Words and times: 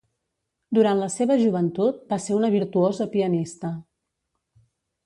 Durant 0.77 1.01
la 1.01 1.09
seva 1.15 1.35
joventut 1.41 2.01
va 2.15 2.19
ser 2.25 2.35
una 2.39 2.53
virtuosa 2.57 3.09
pianista. 3.15 3.73